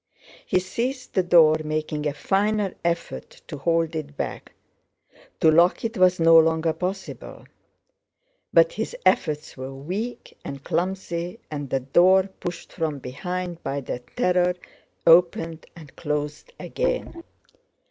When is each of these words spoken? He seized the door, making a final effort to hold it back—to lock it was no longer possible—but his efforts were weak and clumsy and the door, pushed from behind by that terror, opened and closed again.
He 0.47 0.57
seized 0.57 1.13
the 1.13 1.21
door, 1.21 1.57
making 1.63 2.07
a 2.07 2.13
final 2.15 2.71
effort 2.83 3.43
to 3.45 3.57
hold 3.59 3.95
it 3.95 4.17
back—to 4.17 5.51
lock 5.51 5.85
it 5.85 5.95
was 5.95 6.19
no 6.19 6.39
longer 6.39 6.73
possible—but 6.73 8.73
his 8.73 8.95
efforts 9.05 9.55
were 9.55 9.75
weak 9.75 10.35
and 10.43 10.63
clumsy 10.63 11.39
and 11.51 11.69
the 11.69 11.81
door, 11.81 12.23
pushed 12.39 12.73
from 12.73 12.97
behind 12.97 13.61
by 13.61 13.79
that 13.81 14.07
terror, 14.17 14.55
opened 15.05 15.67
and 15.75 15.95
closed 15.95 16.51
again. 16.59 17.23